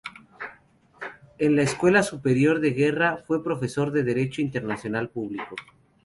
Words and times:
En 1.37 1.55
la 1.55 1.61
Escuela 1.61 2.01
Superior 2.01 2.59
de 2.59 2.71
Guerra, 2.71 3.17
fue 3.17 3.43
profesor 3.43 3.91
de 3.91 4.01
Derecho 4.01 4.41
Internacional 4.41 5.11
Público. 5.11 5.55